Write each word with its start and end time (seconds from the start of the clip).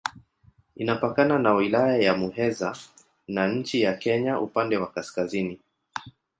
Inapakana 0.75 1.39
na 1.39 1.53
Wilaya 1.53 1.97
ya 1.97 2.15
Muheza 2.17 2.77
na 3.27 3.47
nchi 3.47 3.81
ya 3.81 3.93
Kenya 3.97 4.39
upande 4.39 4.77
wa 4.77 4.91
kaskazini. 4.91 5.59